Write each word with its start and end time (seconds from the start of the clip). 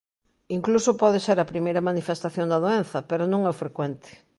Incluso 0.57 0.99
pode 1.01 1.19
ser 1.25 1.37
a 1.39 1.49
primeira 1.53 1.85
manifestación 1.89 2.47
da 2.49 2.61
doenza, 2.65 2.99
pero 3.09 3.23
non 3.31 3.41
é 3.47 3.49
o 3.53 3.59
frecuente. 3.63 4.09